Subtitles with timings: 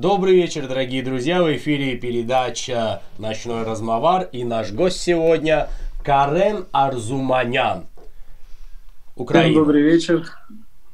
[0.00, 1.42] Добрый вечер, дорогие друзья.
[1.42, 5.68] В эфире передача «Ночной размовар» и наш гость сегодня
[6.02, 7.86] Карен Арзуманян.
[9.14, 9.56] Украина.
[9.56, 10.24] Добрый вечер.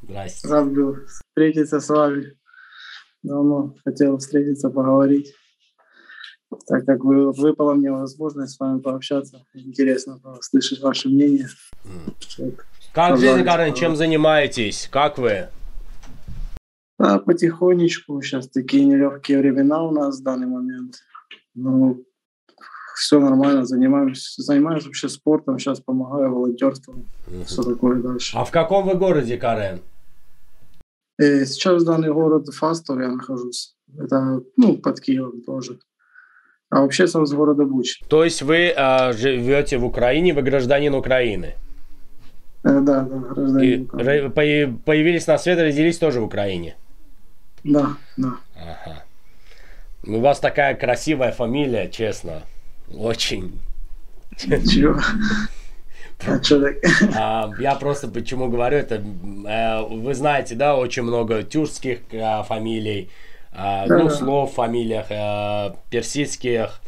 [0.01, 0.45] Здрасте.
[0.49, 2.33] Рад был встретиться с вами.
[3.23, 5.33] Давно хотел встретиться, поговорить.
[6.67, 11.47] Так как вы, выпала мне возможность с вами пообщаться, интересно слышать ваше мнение.
[11.85, 12.59] Mm.
[12.91, 14.89] Как жизнь, Карен, чем занимаетесь?
[14.91, 15.47] Как вы?
[16.99, 18.21] Да, потихонечку.
[18.21, 20.95] Сейчас такие нелегкие времена у нас в данный момент.
[21.53, 22.03] Ну,
[22.95, 27.43] все нормально, занимаюсь, занимаюсь вообще спортом, сейчас помогаю волонтерством, угу.
[27.45, 28.35] все такое дальше.
[28.35, 29.81] А в каком вы городе, Карен?
[31.19, 33.75] Э, сейчас данный город Фастов я нахожусь.
[33.97, 35.79] Это, ну, под Киевом тоже.
[36.69, 38.01] А вообще сам с города Буч.
[38.09, 41.53] То есть вы э, живете в Украине, вы гражданин Украины?
[42.63, 44.79] Э, да, да, гражданин И Украины.
[44.85, 46.75] Появились на свет, родились тоже в Украине?
[47.67, 48.29] Да, да.
[48.55, 49.03] Ага.
[50.03, 52.43] У вас такая красивая фамилия, честно.
[52.93, 53.59] Очень.
[54.37, 54.99] Чего?
[57.15, 63.09] А, я просто почему говорю это, э, вы знаете, да, очень много тюркских э, фамилий,
[63.51, 65.07] э, ну, слов в фамилиях,
[65.91, 66.81] персидских,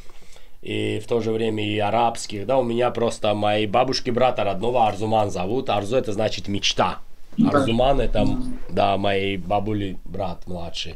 [0.62, 4.88] и в то же время и арабских, да, у меня просто мои бабушки брата родного
[4.88, 7.00] Арзуман зовут, Арзу это значит мечта,
[7.38, 8.26] Арзуман это,
[8.72, 10.96] да, моей бабули брат младший.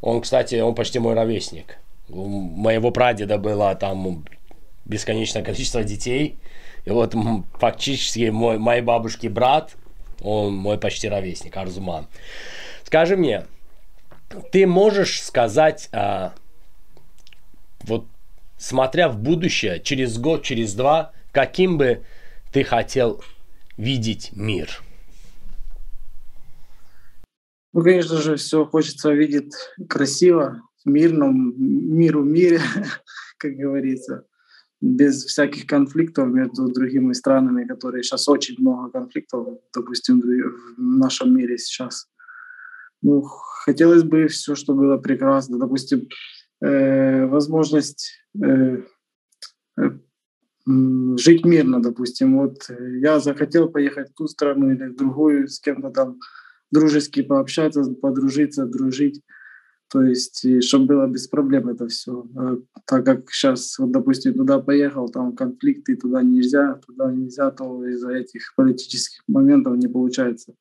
[0.00, 1.78] Он, кстати, он почти мой ровесник.
[2.08, 4.24] У моего прадеда было там
[4.84, 6.38] бесконечное количество детей.
[6.84, 7.14] И вот
[7.54, 9.76] фактически мой, моей бабушки брат,
[10.20, 12.08] он мой почти ровесник, Арзуман.
[12.84, 13.46] Скажи мне,
[14.50, 16.32] ты можешь сказать, а,
[17.84, 18.06] вот
[18.58, 22.04] смотря в будущее, через год, через два, каким бы
[22.52, 23.22] ты хотел
[23.76, 24.82] видеть мир?
[27.72, 29.54] Ну, конечно же, все хочется видеть
[29.88, 32.60] красиво, в мирном миру мире,
[33.38, 34.26] как говорится,
[34.80, 41.56] без всяких конфликтов между другими странами, которые сейчас очень много конфликтов, допустим, в нашем мире
[41.56, 42.08] сейчас.
[43.00, 45.58] Ну, хотелось бы все, что было прекрасно.
[45.58, 46.08] Допустим,
[46.60, 48.12] э, возможность
[48.42, 48.82] э,
[49.78, 49.90] э,
[50.66, 52.38] жить мирно, допустим.
[52.38, 52.68] Вот
[53.00, 56.18] я захотел поехать в ту страну или в другую, с кем-то там
[56.72, 59.22] дружески пообщаться, подружиться, дружить.
[59.90, 62.24] То есть, чтобы было без проблем это все.
[62.36, 62.56] А
[62.86, 68.12] так как сейчас, вот, допустим, туда поехал, там конфликты, туда нельзя, туда нельзя, то из-за
[68.12, 70.54] этих политических моментов не получается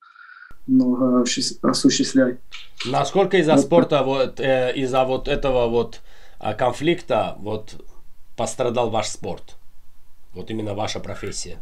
[0.67, 1.23] много
[1.61, 2.39] осуществлять.
[2.85, 3.61] Насколько из-за вот.
[3.61, 6.01] спорта, вот, э, из-за вот этого вот
[6.39, 7.75] а, конфликта вот
[8.37, 9.55] пострадал ваш спорт?
[10.33, 11.57] Вот именно ваша профессия.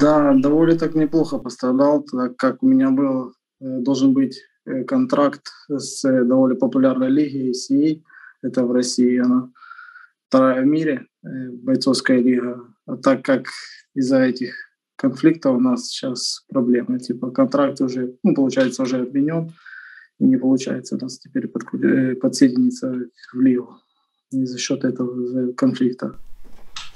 [0.00, 6.04] Да, довольно так неплохо пострадал, так как у меня был должен быть э, контракт с
[6.04, 8.02] э, довольно популярной лигой CA,
[8.42, 9.50] это в России она
[10.28, 12.60] вторая в мире, бойцовская лига.
[12.86, 13.46] А так как
[13.94, 14.54] из-за этих
[14.96, 19.52] конфликтов у нас сейчас проблемы, типа контракт уже, ну, получается, уже отменен,
[20.18, 22.94] и не получается у нас теперь подсоединиться
[23.32, 23.78] в лигу
[24.32, 26.16] из-за счет этого конфликта.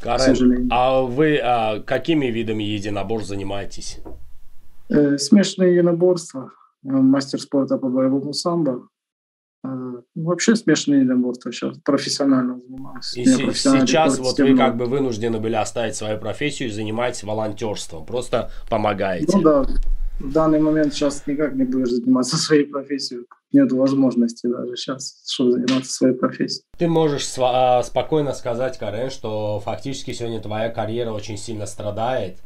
[0.00, 3.98] Карен, а вы а, какими видами единоборств занимаетесь?
[4.89, 6.53] Э, смешанные единоборства,
[6.85, 8.89] э, мастер спорта по боевому самбо.
[9.65, 9.69] Э,
[10.15, 13.17] вообще смешанные единоборства сейчас профессионально занимаюсь.
[13.17, 18.51] И сейчас вот вы как бы вынуждены были оставить свою профессию и занимаетесь волонтерством, просто
[18.71, 19.37] помогаете.
[19.37, 19.67] Ну да,
[20.21, 23.23] в данный момент сейчас никак не будешь заниматься своей профессией.
[23.53, 26.63] Нет возможности даже сейчас, чтобы заниматься своей профессией.
[26.79, 32.39] Ты можешь а, спокойно сказать, Карен, что фактически сегодня твоя карьера очень сильно страдает.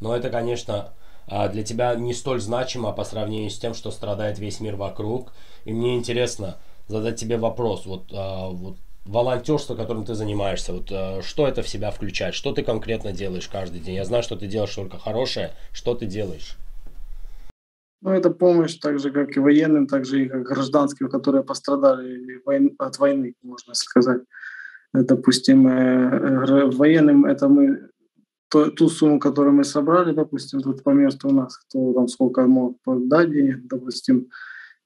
[0.00, 0.92] Но это, конечно,
[1.26, 5.32] для тебя не столь значимо по сравнению с тем, что страдает весь мир вокруг.
[5.64, 6.56] И мне интересно
[6.88, 7.86] задать тебе вопрос.
[7.86, 12.34] Вот, а, вот волонтерство, которым ты занимаешься, вот а, что это в себя включает?
[12.34, 13.96] Что ты конкретно делаешь каждый день?
[13.96, 15.52] Я знаю, что ты делаешь только хорошее.
[15.72, 16.56] Что ты делаешь?
[18.02, 22.40] Ну, это помощь так же, как и военным, так же и как гражданским, которые пострадали
[22.78, 24.20] от войны, можно сказать.
[24.92, 27.90] Допустим, э, э, военным это мы
[28.48, 32.76] ту сумму, которую мы собрали, допустим, тут по месту у нас, кто там сколько мог
[32.86, 34.28] дать денег, допустим,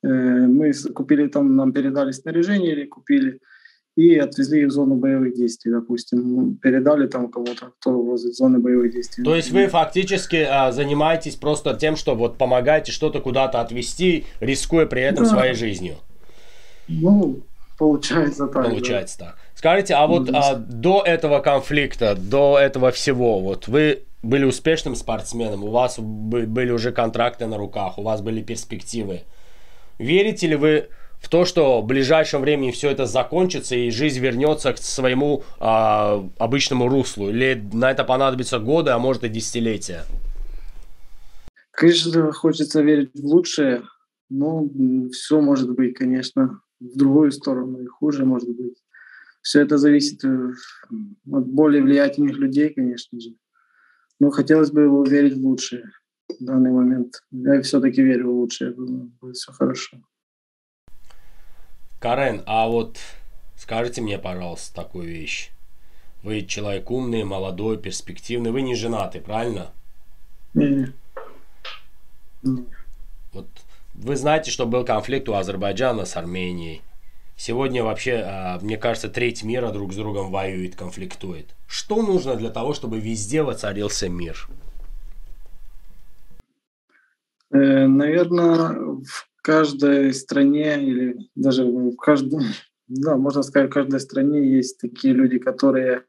[0.03, 3.41] э, мы купили там, нам передали снаряжение или купили
[3.97, 8.93] и отвезли их в зону боевых действий, допустим, передали там кому-то, кто возле зоны боевых
[8.93, 9.25] действий.
[9.25, 14.87] То есть вы фактически а, занимаетесь просто тем, что вот помогаете что-то куда-то отвезти, рискуя
[14.87, 15.31] при этом да.
[15.31, 15.97] своей жизнью?
[16.89, 17.41] Ну,
[17.81, 18.67] получается так.
[18.67, 19.25] Получается да.
[19.25, 19.37] так.
[19.55, 25.65] Скажите, а вот а, до этого конфликта, до этого всего, вот вы были успешным спортсменом,
[25.65, 29.23] у вас были уже контракты на руках, у вас были перспективы.
[29.99, 30.89] Верите ли вы
[31.23, 36.23] в то, что в ближайшем времени все это закончится и жизнь вернется к своему а,
[36.39, 37.31] обычному руслу?
[37.31, 40.03] Или на это понадобится годы, а может и десятилетия?
[41.71, 43.85] Конечно, хочется верить в лучшее,
[44.29, 44.69] но
[45.13, 48.83] все может быть, конечно, в другую сторону и хуже может быть.
[49.43, 50.53] Все это зависит э,
[51.33, 53.31] от более влиятельных людей, конечно же.
[54.19, 55.85] Но хотелось бы верить в лучшее
[56.39, 57.23] в данный момент.
[57.31, 59.99] Я все-таки верю в лучшее, я думаю, будет все хорошо.
[62.01, 62.99] Карен, а вот
[63.57, 65.51] скажите мне, пожалуйста, такую вещь.
[66.23, 68.51] Вы человек умный, молодой, перспективный.
[68.51, 69.71] Вы не женаты, правильно?
[70.55, 70.93] Не.
[73.33, 73.47] Вот
[74.03, 76.83] вы знаете, что был конфликт у Азербайджана с Арменией.
[77.37, 81.55] Сегодня вообще, а, мне кажется, треть мира друг с другом воюет, конфликтует.
[81.67, 84.49] Что нужно для того, чтобы везде воцарился мир?
[87.51, 92.43] Э, наверное, в каждой стране или даже в каждом,
[92.89, 96.05] да, можно сказать, в каждой стране есть такие люди, которые,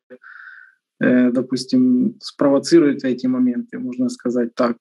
[0.99, 4.77] э, допустим, спровоцируют эти моменты, можно сказать так.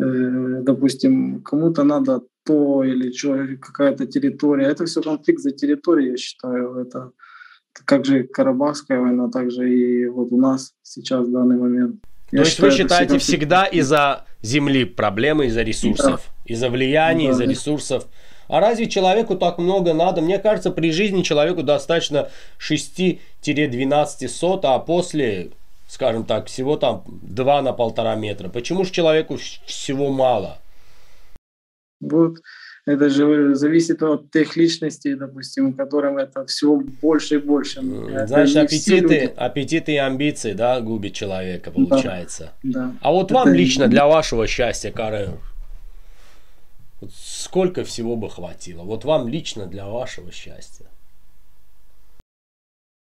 [0.00, 4.66] Э, допустим, кому-то надо то или что, какая-то территория.
[4.66, 6.76] Это все конфликт за территорией, я считаю.
[6.76, 7.10] Это,
[7.84, 11.96] как же Карабахская война, так же и вот у нас сейчас в данный момент.
[12.30, 16.52] То есть вы считаете всегда из-за земли проблемы, из-за ресурсов, да.
[16.52, 17.50] из-за влияния, да, из-за да.
[17.50, 18.06] ресурсов.
[18.48, 20.22] А разве человеку так много надо?
[20.22, 25.50] Мне кажется, при жизни человеку достаточно 6-12 сот, а после,
[25.88, 28.48] скажем так, всего там 2 на полтора метра.
[28.48, 30.58] Почему же человеку всего мало?
[32.00, 32.36] Вот
[32.86, 37.80] это же зависит от тех личностей, допустим, которым это все больше и больше.
[38.26, 42.52] Значит, аппетиты, аппетиты и амбиции, да, губит человека, получается.
[42.62, 42.94] Да, да.
[43.00, 43.34] А вот это...
[43.34, 45.38] вам лично для вашего счастья, Карен,
[47.00, 48.82] вот сколько всего бы хватило?
[48.82, 50.86] Вот вам лично для вашего счастья.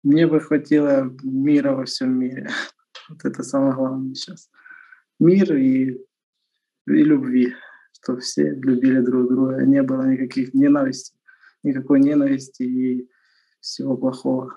[0.07, 2.49] Мне бы хватило мира во всем мире.
[3.09, 4.49] Вот это самое главное сейчас.
[5.17, 5.91] Мир и,
[6.87, 7.53] и любви
[8.07, 11.13] что все любили друг друга, не было никаких ненависти,
[11.63, 13.09] никакой ненависти и
[13.59, 14.53] всего плохого.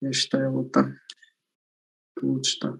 [0.00, 0.88] Я считаю, вот так.
[2.22, 2.76] Лучше так.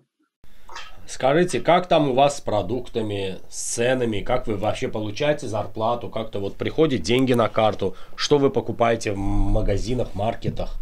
[1.06, 6.38] Скажите, как там у вас с продуктами, с ценами, как вы вообще получаете зарплату, как-то
[6.38, 10.76] вот приходят деньги на карту, что вы покупаете в магазинах, маркетах,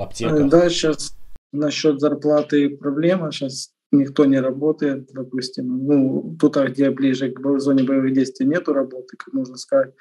[0.00, 0.48] в аптеках?
[0.48, 1.16] Да, сейчас
[1.52, 5.86] насчет зарплаты проблема, сейчас никто не работает, допустим.
[5.86, 9.92] Ну, тут, где ближе к зоне боевых действий нету работы, как можно сказать,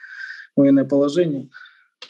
[0.55, 1.49] военное положение.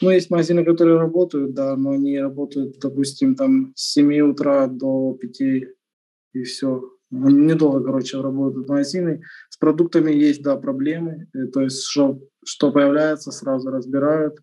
[0.00, 5.16] Ну, есть магазины, которые работают, да, но они работают, допустим, там с 7 утра до
[5.20, 6.82] 5 и все.
[7.10, 9.22] Недолго, короче, работают магазины.
[9.48, 11.26] С продуктами есть, да, проблемы.
[11.34, 14.38] Э, то есть, что, что появляется, сразу разбирают.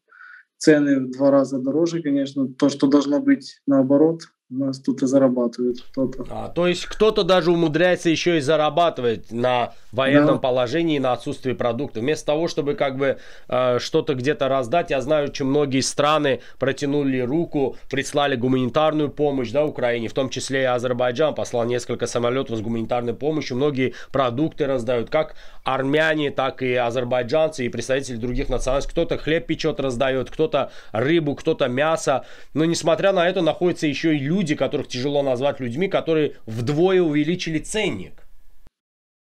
[0.57, 2.47] Цены в два раза дороже, конечно.
[2.47, 6.25] То, что должно быть наоборот, у нас тут и зарабатывает кто-то.
[6.29, 10.39] А, то есть кто-то даже умудряется еще и зарабатывать на военном да.
[10.39, 12.03] положении, на отсутствии продуктов.
[12.03, 13.17] Вместо того, чтобы как бы
[13.49, 19.65] э, что-то где-то раздать, я знаю, очень многие страны протянули руку, прислали гуманитарную помощь да,
[19.65, 23.57] Украине, в том числе и Азербайджан послал несколько самолетов с гуманитарной помощью.
[23.57, 25.35] Многие продукты раздают, как
[25.65, 28.91] армяне, так и азербайджанцы и представители других национальностей.
[28.91, 32.23] Кто-то хлеб печет, раздает, кто-то рыбу, кто-то мясо.
[32.53, 37.01] Но несмотря на это находятся еще и люди, люди, которых тяжело назвать людьми, которые вдвое
[37.01, 38.27] увеличили ценник.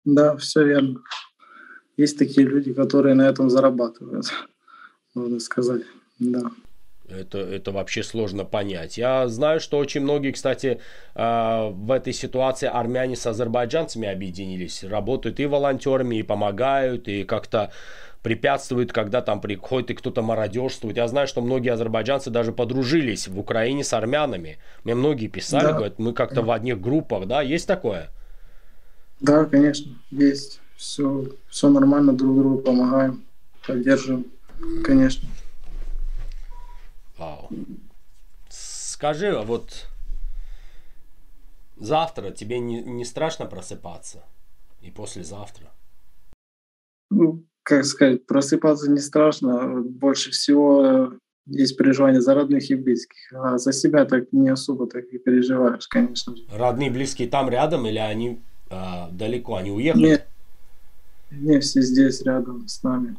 [0.05, 0.99] Да, все верно.
[1.97, 4.25] Есть такие люди, которые на этом зарабатывают,
[5.15, 5.81] можно сказать.
[6.19, 6.51] Да.
[7.09, 8.97] Это, это вообще сложно понять.
[8.97, 10.81] Я знаю, что очень многие, кстати,
[11.15, 17.71] э, в этой ситуации армяне с азербайджанцами объединились, работают и волонтерами, и помогают, и как-то
[18.27, 20.97] препятствует, когда там приходит и кто-то мародерствует.
[20.97, 24.57] Я знаю, что многие азербайджанцы даже подружились в Украине с армянами.
[24.83, 25.71] Мне многие писали, да.
[25.71, 28.09] говорят, мы как-то в одних группах, да, есть такое?
[29.21, 30.59] Да, конечно, есть.
[30.75, 33.23] Все, все нормально, друг другу помогаем,
[33.65, 34.25] поддерживаем,
[34.83, 35.29] конечно.
[37.17, 37.49] Вау.
[38.49, 39.87] Скажи, а вот
[41.77, 44.21] завтра тебе не, не страшно просыпаться?
[44.81, 45.71] И послезавтра?
[47.09, 49.81] Ну, как сказать, просыпаться не страшно.
[49.81, 51.11] Больше всего
[51.47, 53.17] есть переживания за родных и близких.
[53.33, 56.43] А за себя так не особо так и переживаешь, конечно же.
[56.49, 59.57] Родные, близкие там рядом или они а, далеко?
[59.57, 60.01] Они уехали?
[60.01, 60.27] Нет,
[61.29, 63.17] не все здесь рядом с нами.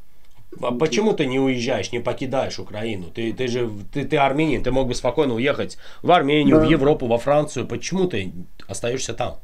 [0.63, 3.11] А почему ты не уезжаешь, не покидаешь Украину?
[3.15, 6.65] Ты, ты же ты, ты армянин, ты мог бы спокойно уехать в Армению, да.
[6.65, 7.67] в Европу, во Францию.
[7.67, 8.33] Почему ты
[8.67, 9.41] остаешься там?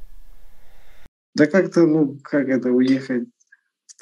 [1.35, 3.25] Да как-то, ну, как это уехать?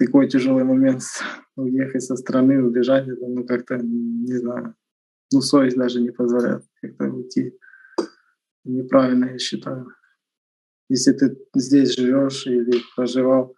[0.04, 1.02] Такой тяжелый момент
[1.56, 4.74] уехать со страны, убежать, это, ну, как-то, не знаю,
[5.32, 7.52] ну, совесть даже не позволяет как-то уйти.
[8.64, 9.88] Неправильно, я считаю.
[10.88, 13.54] Если ты здесь живешь или проживал,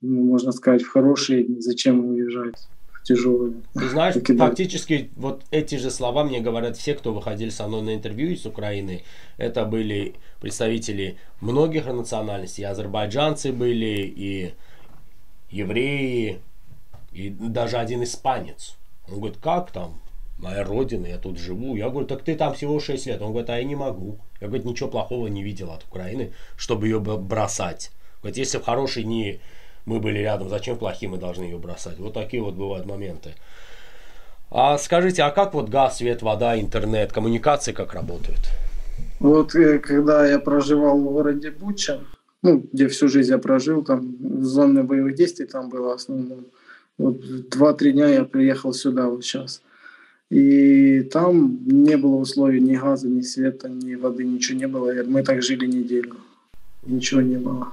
[0.00, 2.68] ну, можно сказать, в хорошие дни, зачем уезжать?
[3.04, 3.54] тяжелые.
[3.74, 7.94] Ты знаешь, фактически вот эти же слова мне говорят все, кто выходили со мной на
[7.94, 9.04] интервью из Украины.
[9.36, 12.62] Это были представители многих национальностей.
[12.62, 14.54] И азербайджанцы были, и
[15.54, 16.40] евреи,
[17.12, 18.76] и даже один испанец.
[19.08, 20.00] Он говорит, как там?
[20.38, 21.76] Моя родина, я тут живу.
[21.76, 23.22] Я говорю, так ты там всего 6 лет.
[23.22, 24.18] Он говорит, а я не могу.
[24.40, 27.92] Я, говорю, ничего плохого не видел от Украины, чтобы ее бросать.
[28.20, 29.40] Говорит, если в хорошие дни
[29.86, 31.98] мы были рядом, зачем плохие мы должны ее бросать?
[31.98, 33.34] Вот такие вот бывают моменты.
[34.50, 38.40] А скажите, а как вот газ, свет, вода, интернет, коммуникации как работают?
[39.20, 42.00] Вот э, когда я проживал в городе Буча,
[42.44, 46.44] ну, где всю жизнь я прожил, там зоны боевых действий там было основном.
[46.98, 49.62] Вот два-три дня я приехал сюда вот сейчас.
[50.30, 54.92] И там не было условий ни газа, ни света, ни воды, ничего не было.
[55.06, 56.16] Мы так жили неделю.
[56.84, 57.72] Ничего не было.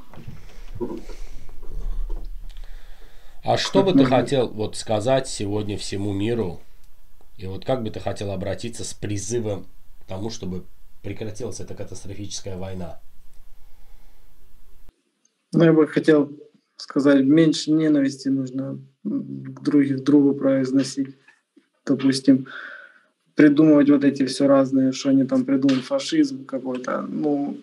[3.43, 6.61] А что бы ты хотел вот сказать сегодня всему миру?
[7.37, 9.65] И вот как бы ты хотел обратиться с призывом
[9.99, 10.63] к тому, чтобы
[11.01, 13.01] прекратилась эта катастрофическая война?
[15.53, 16.31] Ну, я бы хотел
[16.77, 21.15] сказать, меньше ненависти нужно к других другу произносить.
[21.85, 22.47] Допустим,
[23.35, 27.01] придумывать вот эти все разные, что они там придумали, фашизм какой-то.
[27.01, 27.57] Ну,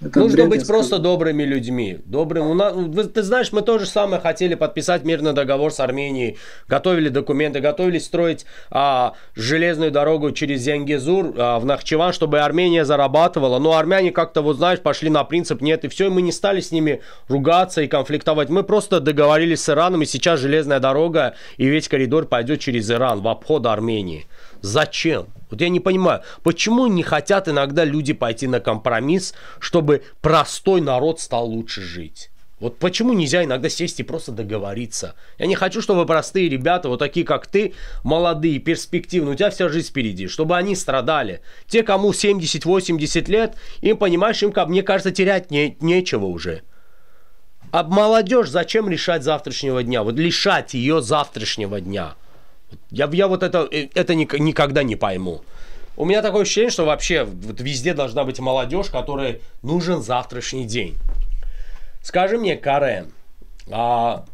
[0.00, 1.98] это Нужно быть просто добрыми людьми.
[2.04, 2.46] Добрым.
[2.48, 2.74] У нас,
[3.08, 6.36] ты знаешь, мы тоже самое хотели подписать мирный договор с Арменией,
[6.68, 13.58] готовили документы, готовились строить а, железную дорогу через Зенгизур а, в Нахчеван, чтобы Армения зарабатывала.
[13.58, 16.60] Но армяне как-то, вот знаешь, пошли на принцип нет, и все, и мы не стали
[16.60, 18.48] с ними ругаться и конфликтовать.
[18.48, 23.20] Мы просто договорились с Ираном, и сейчас железная дорога и весь коридор пойдет через Иран
[23.20, 24.26] в обход Армении.
[24.64, 25.26] Зачем?
[25.50, 31.20] Вот я не понимаю, почему не хотят иногда люди пойти на компромисс, чтобы простой народ
[31.20, 32.30] стал лучше жить?
[32.60, 35.16] Вот почему нельзя иногда сесть и просто договориться?
[35.36, 39.68] Я не хочу, чтобы простые ребята, вот такие как ты, молодые, перспективные, у тебя вся
[39.68, 41.42] жизнь впереди, чтобы они страдали.
[41.66, 46.62] Те, кому 70-80 лет, им, понимаешь, им, мне кажется, терять не, нечего уже.
[47.70, 50.02] А молодежь зачем решать завтрашнего дня?
[50.02, 52.14] Вот лишать ее завтрашнего дня–
[52.90, 55.42] я, я вот это, э, это никогда не пойму.
[55.96, 60.96] У меня такое ощущение, что вообще вот везде должна быть молодежь, которой нужен завтрашний день.
[62.02, 63.12] Скажи мне, Карен,
[63.70, 64.24] а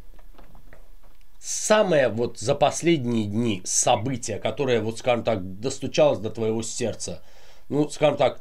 [1.38, 7.22] самое вот за последние дни событие, которое, вот скажем так, достучалось до твоего сердца,
[7.68, 8.40] ну, скажем так,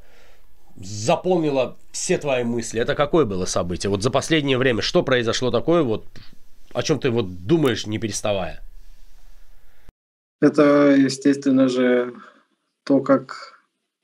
[0.77, 3.89] заполнило все твои мысли, это какое было событие?
[3.89, 6.05] Вот за последнее время что произошло такое, вот
[6.73, 8.61] о чем ты вот думаешь, не переставая?
[10.41, 12.13] Это, естественно же,
[12.83, 13.59] то, как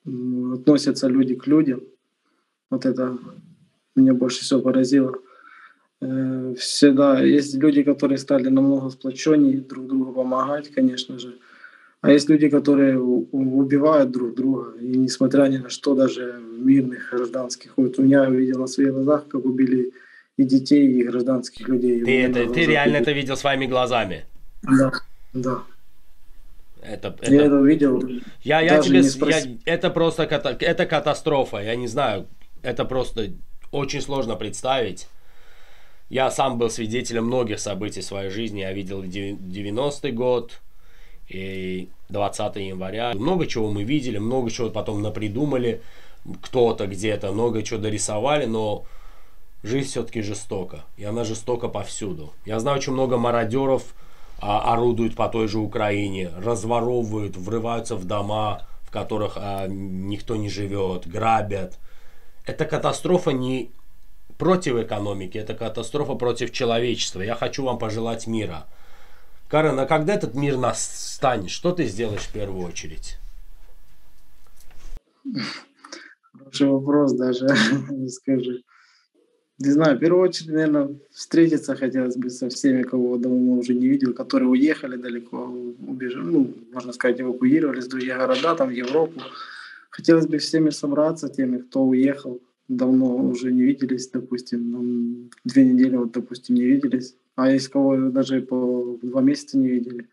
[0.06, 1.82] относятся люди к людям.
[2.70, 3.18] Вот это
[3.96, 5.16] меня больше всего поразило.
[6.02, 11.38] Э, всегда есть люди, которые стали намного сплоченнее, друг другу помогать, конечно же.
[12.02, 17.74] А есть люди, которые убивают друг друга, и несмотря ни на что, даже мирных гражданских.
[17.78, 19.92] Вот у меня видел на своих глазах, как убили
[20.38, 22.04] и детей, и гражданских людей.
[22.04, 24.26] Ты, это, ты реально это видел своими глазами?
[24.62, 24.92] Да,
[25.34, 25.64] да.
[26.88, 28.02] Это, это, я это увидел.
[28.44, 31.58] Я, я тебе, я, это просто это катастрофа.
[31.58, 32.28] Я не знаю,
[32.62, 33.32] это просто
[33.72, 35.08] очень сложно представить.
[36.10, 38.60] Я сам был свидетелем многих событий в своей жизни.
[38.60, 40.62] Я видел 90-й год
[41.28, 43.14] и 20 января.
[43.16, 45.82] Много чего мы видели, много чего потом напридумали.
[46.42, 48.86] Кто-то где-то много чего дорисовали, но
[49.64, 50.86] жизнь все-таки жестока.
[50.98, 52.34] И она жестока повсюду.
[52.46, 53.96] Я знаю очень много мародеров,
[54.40, 60.50] а, орудуют по той же Украине, разворовывают, врываются в дома, в которых а, никто не
[60.50, 61.78] живет, грабят.
[62.46, 63.72] Это катастрофа не
[64.38, 67.22] против экономики, это катастрофа против человечества.
[67.22, 68.66] Я хочу вам пожелать мира.
[69.48, 73.18] Карен, а когда этот мир настанет, что ты сделаешь в первую очередь?
[76.38, 77.48] Хороший вопрос даже,
[78.10, 78.64] скажи.
[79.58, 83.88] Не знаю, в первую очередь, наверное, встретиться хотелось бы со всеми, кого давно уже не
[83.88, 85.46] видел, которые уехали далеко,
[85.88, 89.22] убежали, ну, можно сказать, эвакуировались в другие города, там, в Европу.
[89.92, 95.96] Хотелось бы всеми собраться, теми, кто уехал, давно уже не виделись, допустим, там, две недели,
[95.96, 100.10] вот, допустим, не виделись, а есть кого даже по два месяца не видели.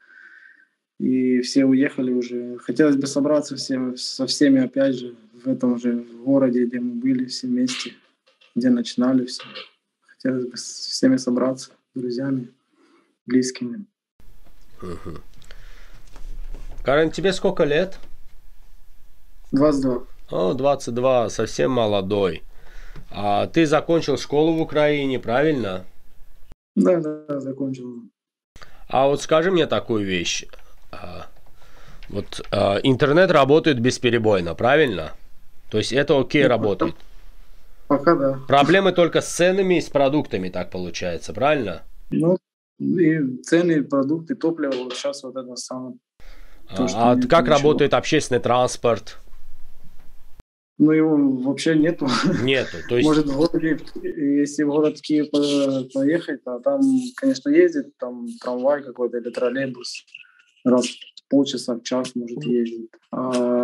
[1.01, 2.59] И все уехали уже.
[2.59, 7.25] Хотелось бы собраться всем, со всеми, опять же, в этом же городе, где мы были
[7.25, 7.95] все вместе
[8.55, 9.45] где начинали все.
[10.03, 12.49] Хотелось бы с всеми собраться, с друзьями.
[13.27, 13.85] близкими.
[14.83, 15.19] Угу.
[16.85, 17.99] Карен, тебе сколько лет?
[19.53, 20.05] 22.
[20.31, 22.43] О, 22, совсем молодой.
[23.11, 25.85] А ты закончил школу в Украине, правильно?
[26.75, 28.03] Да, да, закончил.
[28.89, 30.45] А вот скажи мне такую вещь.
[30.91, 31.27] А,
[32.09, 35.13] вот а, интернет работает бесперебойно, правильно?
[35.71, 36.95] То есть это окей работает.
[37.93, 38.39] Пока да.
[38.49, 41.83] Проблемы только с ценами и с продуктами, так получается, правильно?
[42.11, 42.39] Ну,
[42.79, 45.97] и цены, продукты, топливо, вот сейчас вот это самое.
[46.75, 47.57] То, а как ничего.
[47.57, 49.19] работает общественный транспорт?
[50.79, 52.09] Ну, его вообще нету.
[52.43, 52.79] Нету.
[52.89, 53.07] То есть...
[53.07, 55.31] Может, в городе, если в город Киев
[55.93, 56.81] поехать, то там,
[57.17, 60.07] конечно, ездит там трамвай какой-то или троллейбус.
[60.65, 62.89] Раз в полчаса, в час может ездить.
[63.11, 63.63] А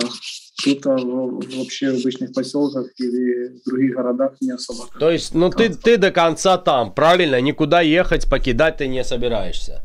[0.64, 4.88] тут а, вообще в обычных поселках или в других городах не особо.
[4.98, 7.40] То есть, ну ты, ты до конца там, правильно?
[7.40, 9.82] Никуда ехать, покидать ты не собираешься?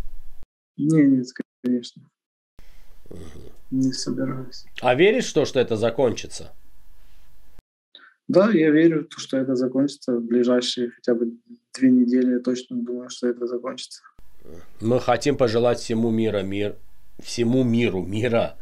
[0.77, 1.27] Не, нет,
[1.63, 2.01] конечно.
[3.71, 4.65] Не собираюсь.
[4.81, 6.53] А веришь, что, что это закончится?
[8.27, 11.33] Да, я верю, что это закончится в ближайшие хотя бы
[11.77, 12.33] две недели.
[12.33, 14.01] Я точно думаю, что это закончится.
[14.81, 16.75] Мы хотим пожелать всему мира мир,
[17.21, 18.55] всему миру мира.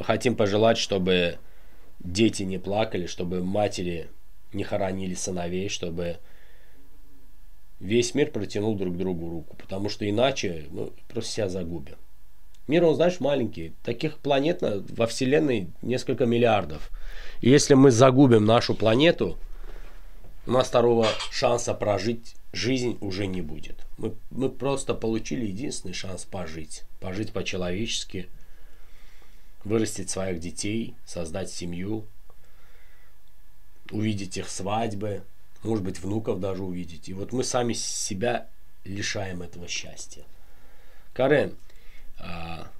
[0.00, 1.38] Хотим пожелать, чтобы
[2.00, 4.08] дети не плакали, чтобы матери
[4.52, 6.18] не хоронили сыновей, чтобы
[7.78, 11.96] весь мир протянул друг другу руку, потому что иначе мы просто себя загубим.
[12.66, 13.74] Мир, он, знаешь, маленький.
[13.82, 16.90] Таких планет во Вселенной несколько миллиардов.
[17.40, 19.38] И если мы загубим нашу планету,
[20.46, 23.86] у нас второго шанса прожить жизнь уже не будет.
[23.98, 26.84] Мы, мы просто получили единственный шанс пожить.
[27.00, 28.28] Пожить по-человечески,
[29.64, 32.06] вырастить своих детей, создать семью,
[33.90, 35.22] увидеть их свадьбы,
[35.62, 37.08] может быть, внуков даже увидеть.
[37.08, 38.48] И вот мы сами себя
[38.84, 40.24] лишаем этого счастья.
[41.12, 41.56] Карен,
[42.18, 42.70] а,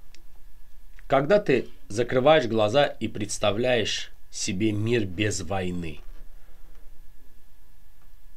[1.07, 6.01] когда ты закрываешь глаза и представляешь себе мир без войны.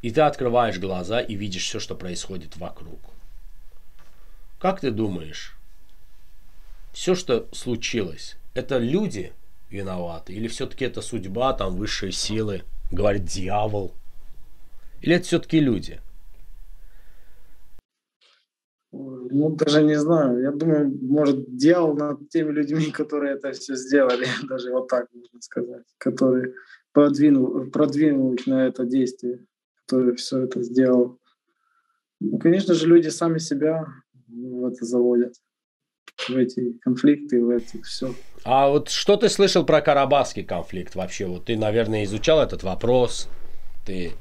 [0.01, 2.99] И ты открываешь глаза и видишь все, что происходит вокруг.
[4.59, 5.55] Как ты думаешь,
[6.93, 9.33] все, что случилось, это люди
[9.69, 10.33] виноваты?
[10.33, 13.93] Или все-таки это судьба, там высшие силы, говорит дьявол?
[15.01, 15.99] Или это все-таки люди?
[18.91, 20.39] Ну, даже не знаю.
[20.41, 25.41] Я думаю, может, дьявол над теми людьми, которые это все сделали, даже вот так можно
[25.41, 26.53] сказать, которые
[26.91, 31.19] продвинул, продвинул их на это действие, который все это сделал.
[32.19, 33.87] Ну, конечно же, люди сами себя
[34.27, 35.33] в это заводят,
[36.27, 38.13] в эти конфликты, в эти все.
[38.43, 41.25] А вот что ты слышал про Карабахский конфликт вообще?
[41.25, 43.29] Вот ты, наверное, изучал этот вопрос,
[43.85, 44.13] ты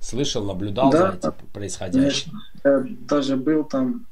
[0.00, 2.32] слышал, наблюдал да, за этим происходящим?
[2.64, 4.06] Я даже был там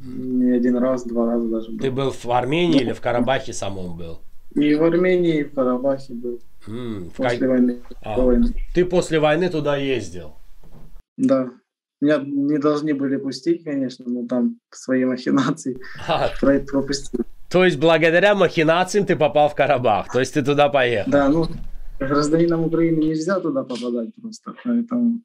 [0.00, 1.78] не один раз, два раза даже был.
[1.78, 4.20] Ты был в Армении или в Карабахе самом был?
[4.54, 6.40] И в Армении, и в Карабахе был.
[6.66, 7.48] М, после как...
[7.48, 7.82] войны.
[8.02, 8.54] А, войны.
[8.74, 10.34] Ты после войны туда ездил?
[11.16, 11.50] Да.
[12.00, 17.24] Меня не должны были пустить, конечно, но там свои махинации а, пропустили.
[17.48, 21.10] То есть благодаря махинациям ты попал в Карабах, то есть ты туда поехал?
[21.10, 21.46] Да, ну
[21.98, 25.20] гражданинам Украины нельзя туда попадать просто, поэтому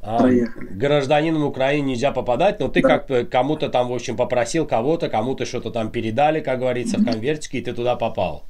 [0.00, 0.66] а, проехали.
[0.66, 2.98] Гражданинам Украины нельзя попадать, но ты да.
[2.98, 7.58] как кому-то там, в общем, попросил кого-то, кому-то что-то там передали, как говорится, в конвертике,
[7.58, 8.44] и ты туда попал.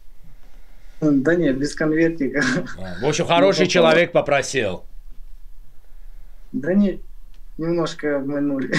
[1.00, 2.42] Да нет, без конвертика.
[2.78, 4.84] А, в общем, хороший человек попросил.
[6.52, 7.00] Да нет,
[7.58, 8.72] немножко обманули.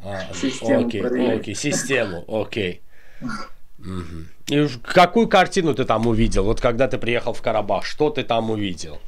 [0.00, 2.82] А, систему окей, окей, систему, окей.
[3.78, 4.56] Угу.
[4.56, 6.44] И какую картину ты там увидел?
[6.44, 8.98] Вот когда ты приехал в Карабах, что ты там увидел?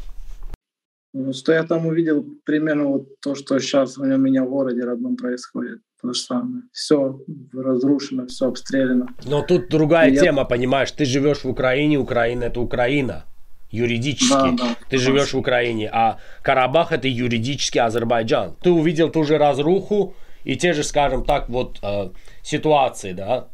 [1.12, 5.16] Ну, что я там увидел, примерно вот то, что сейчас у меня в городе родном
[5.16, 5.80] происходит.
[6.00, 6.62] То же самое.
[6.72, 7.20] Все
[7.52, 9.08] разрушено, все обстреляно.
[9.26, 10.44] Но тут другая и тема, я...
[10.44, 10.92] понимаешь?
[10.92, 13.24] Ты живешь в Украине, Украина это Украина.
[13.70, 14.32] Юридически.
[14.32, 18.56] Да, да, ты живешь в Украине, а Карабах это юридически Азербайджан.
[18.62, 22.10] Ты увидел ту же разруху и те же, скажем так, вот э,
[22.42, 23.48] ситуации, да?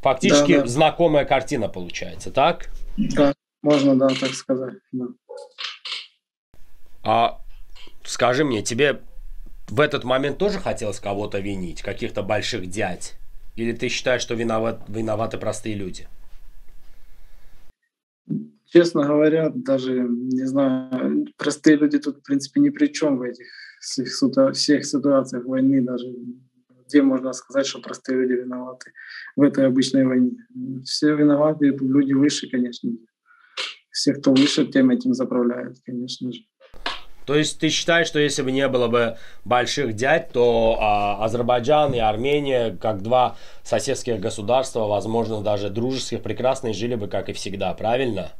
[0.00, 0.66] Фактически да, да.
[0.66, 2.68] знакомая картина получается, так?
[2.96, 4.74] Да, можно, да, так сказать.
[4.92, 5.06] Да.
[7.02, 7.40] А
[8.04, 9.00] скажи мне, тебе
[9.68, 13.14] в этот момент тоже хотелось кого-то винить, каких-то больших дядь?
[13.56, 16.08] Или ты считаешь, что виноват, виноваты простые люди?
[18.72, 23.44] Честно говоря, даже не знаю, простые люди тут, в принципе, ни при чем в этих
[23.80, 24.08] всех,
[24.86, 26.06] ситуациях войны, даже
[26.86, 28.92] где можно сказать, что простые люди виноваты
[29.36, 30.32] в этой обычной войне.
[30.84, 32.90] Все виноваты, люди выше, конечно.
[33.90, 36.40] Все, кто выше, тем этим заправляют, конечно же.
[37.26, 41.92] То есть ты считаешь, что если бы не было бы больших дядь, то а, Азербайджан
[41.92, 47.74] и Армения, как два соседских государства, возможно, даже дружеских, прекрасные, жили бы, как и всегда,
[47.74, 48.32] правильно?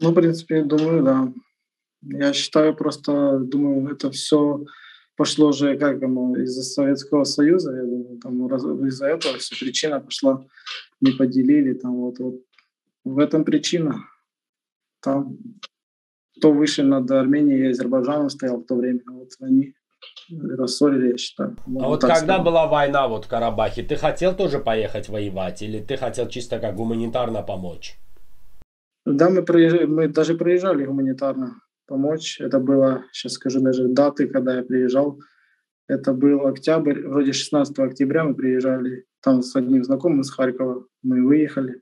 [0.00, 1.32] Ну, в принципе, думаю, да.
[2.02, 4.64] Я считаю просто, думаю, это все
[5.16, 10.44] пошло же как оно из-за Советского Союза, я думаю, там из-за этого все причина пошла,
[11.00, 12.36] не поделили, там вот, вот
[13.04, 13.96] в этом причина.
[15.02, 15.36] Там
[16.38, 19.74] кто выше над Арменией и Азербайджаном стоял в то время, вот они
[20.30, 21.56] рассорили, я считаю.
[21.66, 22.44] А вот когда сказать.
[22.44, 26.76] была война вот в Карабахе, ты хотел тоже поехать воевать или ты хотел чисто как
[26.76, 27.98] гуманитарно помочь?
[29.14, 32.40] Да, мы, проезжали, мы даже проезжали гуманитарно помочь.
[32.40, 35.18] Это было, сейчас скажу даже даты, когда я приезжал.
[35.88, 39.06] Это был октябрь, вроде 16 октября мы приезжали.
[39.22, 41.80] Там с одним знакомым из Харькова мы выехали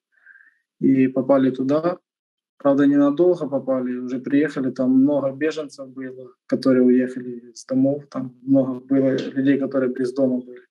[0.78, 1.98] и попали туда.
[2.58, 8.80] Правда, ненадолго попали, уже приехали, там много беженцев было, которые уехали из домов, там много
[8.80, 10.62] было людей, которые без дома были.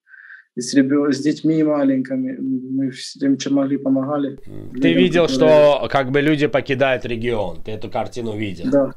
[0.56, 1.12] И с, ребё...
[1.12, 4.36] с детьми маленькими мы всем, чем могли, помогали.
[4.36, 5.78] Ты людям, видел, которые...
[5.78, 8.70] что как бы люди покидают регион, ты эту картину видел?
[8.70, 8.94] Да,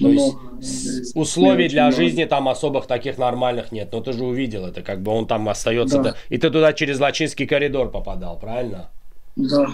[0.00, 3.88] то есть условий для жизни там особых таких нормальных нет.
[3.92, 6.02] Но ты же увидел это, как бы он там остается.
[6.02, 6.14] Да.
[6.28, 8.90] И ты туда через Лачинский коридор попадал, правильно?
[9.36, 9.68] Да.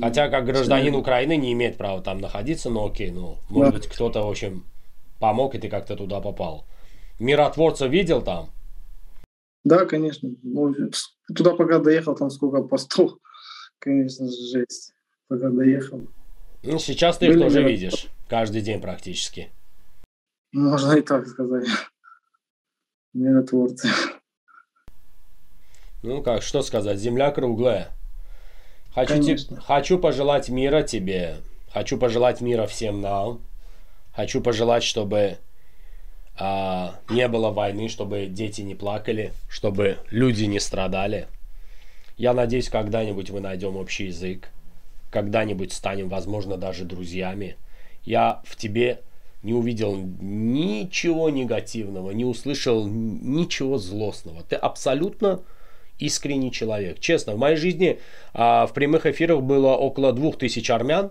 [0.00, 3.78] Хотя как гражданин Украины не имеет права там находиться, но окей, ну, может да.
[3.78, 4.64] быть, кто-то, в общем,
[5.20, 6.64] помог, и ты как-то туда попал.
[7.18, 8.50] Миротворца видел там?
[9.66, 10.30] Да, конечно.
[10.44, 10.72] Ну,
[11.34, 13.18] туда пока доехал, там сколько постов.
[13.80, 14.94] Конечно, жесть.
[15.26, 16.02] Пока доехал.
[16.62, 18.06] Ну, сейчас ты их тоже видишь.
[18.28, 19.50] Каждый день практически.
[20.52, 21.66] Можно и так сказать.
[23.12, 23.88] Миротворцы.
[26.04, 27.88] Ну как, что сказать, земля круглая.
[28.94, 31.38] Хочу, те, хочу пожелать мира тебе.
[31.72, 33.40] Хочу пожелать мира всем нам.
[34.14, 35.38] Хочу пожелать, чтобы
[36.38, 41.28] а, не было войны, чтобы дети не плакали, чтобы люди не страдали.
[42.16, 44.50] Я надеюсь, когда-нибудь мы найдем общий язык.
[45.10, 47.56] Когда-нибудь станем, возможно, даже друзьями
[48.06, 49.00] я в тебе
[49.42, 54.42] не увидел ничего негативного, не услышал ничего злостного.
[54.42, 55.42] Ты абсолютно
[55.98, 57.00] искренний человек.
[57.00, 58.00] Честно, в моей жизни
[58.32, 61.10] а, в прямых эфирах было около двух тысяч армян.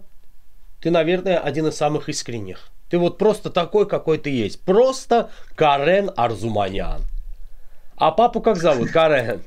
[0.81, 2.71] Ты, наверное, один из самых искренних.
[2.89, 4.62] Ты вот просто такой, какой ты есть.
[4.62, 7.02] Просто Карен Арзуманян.
[7.98, 9.43] А папу как зовут, Карен?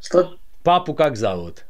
[0.00, 0.36] Что?
[0.62, 1.64] Папу как зовут?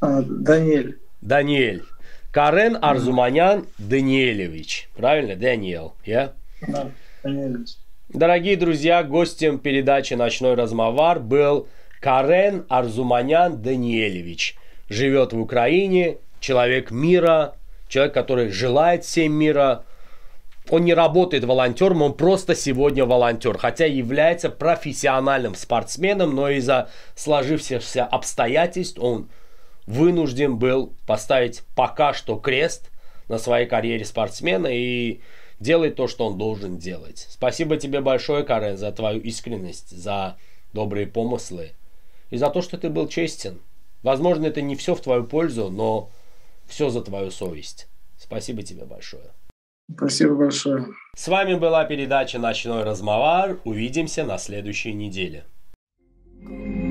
[0.00, 0.98] А, Даниэль.
[1.20, 1.84] Даниэль.
[2.32, 4.88] Карен Арзуманян Даниэлевич.
[4.96, 5.36] Правильно?
[5.36, 6.32] Даниэл, я?
[6.66, 6.90] Да,
[7.22, 7.76] Даниэлевич.
[8.08, 11.68] Дорогие друзья, гостем передачи «Ночной размовар» был
[12.00, 14.56] Карен Арзуманян Даниэлевич.
[14.88, 17.54] Живет в Украине, человек мира,
[17.90, 19.84] человек, который желает всем мира.
[20.70, 28.04] Он не работает волонтером, он просто сегодня волонтер, хотя является профессиональным спортсменом, но из-за сложившихся
[28.04, 29.28] обстоятельств он
[29.86, 32.90] вынужден был поставить пока что крест
[33.28, 35.20] на своей карьере спортсмена и
[35.58, 37.26] делает то, что он должен делать.
[37.28, 40.36] Спасибо тебе большое, Карен, за твою искренность, за
[40.72, 41.72] добрые помыслы
[42.30, 43.60] и за то, что ты был честен.
[44.02, 46.10] Возможно, это не все в твою пользу, но
[46.70, 47.88] все за твою совесть.
[48.18, 49.32] Спасибо тебе большое.
[49.94, 50.86] Спасибо большое.
[51.16, 53.58] С вами была передача «Ночной размовар».
[53.64, 55.44] Увидимся на следующей неделе.
[56.42, 56.89] thank you